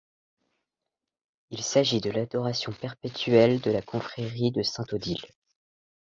Il 1.51 1.61
s'agit 1.61 2.01
de 2.01 2.09
l'Adoration 2.09 2.73
perpétuelle 2.73 3.61
de 3.61 3.69
la 3.69 3.83
Confrérie 3.83 4.49
de 4.49 4.63
Sainte-Odile. 4.63 5.21